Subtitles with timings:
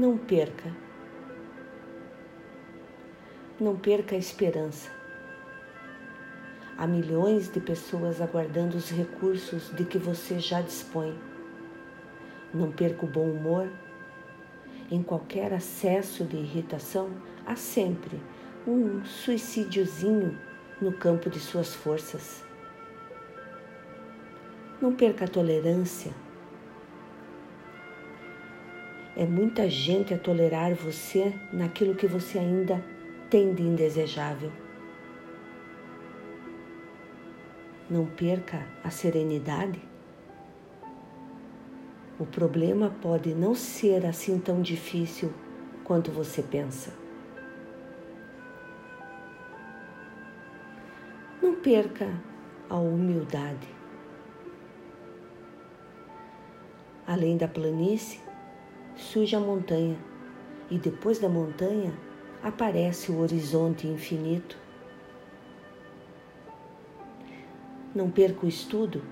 [0.00, 0.74] Não perca.
[3.60, 4.90] Não perca a esperança.
[6.78, 11.14] Há milhões de pessoas aguardando os recursos de que você já dispõe.
[12.54, 13.70] Não perca o bom humor.
[14.90, 17.10] Em qualquer acesso de irritação,
[17.44, 18.18] há sempre
[18.66, 20.34] um suicídiozinho
[20.80, 22.42] no campo de suas forças.
[24.80, 26.10] Não perca a tolerância.
[29.16, 32.82] É muita gente a tolerar você naquilo que você ainda
[33.28, 34.52] tem de indesejável.
[37.88, 39.82] Não perca a serenidade.
[42.18, 45.32] O problema pode não ser assim tão difícil
[45.82, 46.92] quanto você pensa.
[51.42, 52.08] Não perca
[52.68, 53.68] a humildade.
[57.06, 58.20] Além da planície,
[59.00, 59.96] surge a montanha
[60.70, 61.92] e depois da montanha
[62.42, 64.56] aparece o horizonte infinito.
[67.94, 69.02] Não perca o estudo.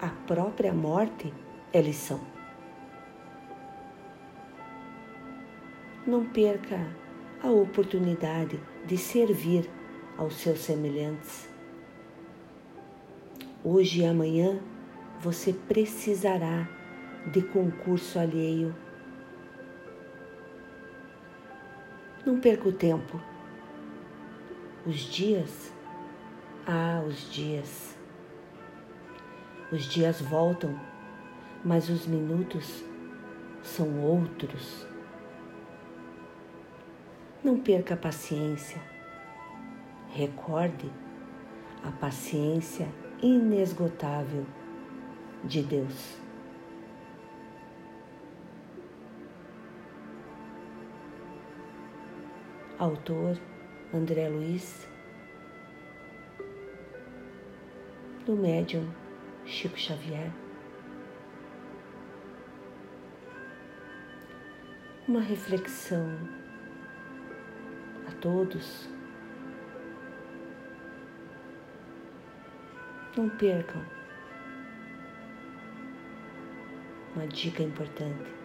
[0.00, 1.32] A própria morte
[1.72, 2.20] é lição.
[6.06, 6.78] Não perca
[7.42, 9.68] a oportunidade de servir
[10.16, 11.48] aos seus semelhantes.
[13.64, 14.60] Hoje e amanhã
[15.20, 16.68] você precisará
[17.26, 18.74] de concurso alheio.
[22.24, 23.20] Não perca o tempo.
[24.86, 25.72] Os dias,
[26.66, 27.96] ah, os dias.
[29.70, 30.78] Os dias voltam,
[31.64, 32.84] mas os minutos
[33.62, 34.86] são outros.
[37.42, 38.80] Não perca a paciência.
[40.08, 40.90] Recorde
[41.84, 42.88] a paciência
[43.22, 44.46] inesgotável
[45.44, 46.27] de Deus.
[52.78, 53.36] Autor
[53.92, 54.88] André Luiz,
[58.24, 58.88] do médium
[59.44, 60.30] Chico Xavier.
[65.08, 66.06] Uma reflexão
[68.06, 68.88] a todos.
[73.16, 73.84] Não percam
[77.16, 78.37] uma dica importante.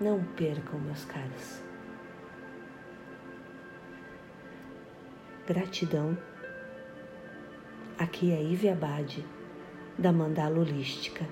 [0.00, 1.60] Não percam, meus caros.
[5.44, 6.16] Gratidão.
[7.98, 9.26] Aqui é Ive Abade,
[9.98, 11.26] da Mandala Holística.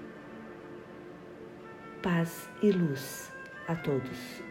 [2.02, 3.32] Paz e luz
[3.68, 4.42] a todos.